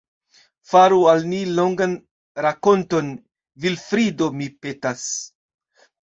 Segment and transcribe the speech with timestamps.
[0.69, 1.91] Faru al ni longan
[2.45, 3.11] rakonton,
[3.65, 5.05] Vilfrido, mi petas.